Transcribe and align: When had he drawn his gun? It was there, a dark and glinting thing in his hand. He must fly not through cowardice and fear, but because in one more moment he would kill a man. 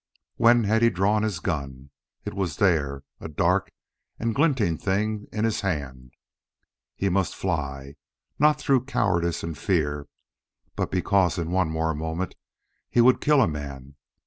When 0.37 0.63
had 0.63 0.81
he 0.81 0.89
drawn 0.89 1.21
his 1.21 1.39
gun? 1.39 1.91
It 2.25 2.33
was 2.33 2.57
there, 2.57 3.03
a 3.19 3.27
dark 3.29 3.71
and 4.17 4.33
glinting 4.33 4.79
thing 4.79 5.27
in 5.31 5.45
his 5.45 5.61
hand. 5.61 6.15
He 6.95 7.07
must 7.07 7.35
fly 7.35 7.97
not 8.39 8.59
through 8.59 8.85
cowardice 8.85 9.43
and 9.43 9.55
fear, 9.55 10.07
but 10.75 10.89
because 10.89 11.37
in 11.37 11.51
one 11.51 11.69
more 11.69 11.93
moment 11.93 12.33
he 12.89 12.99
would 12.99 13.21
kill 13.21 13.43
a 13.43 13.47
man. 13.47 13.93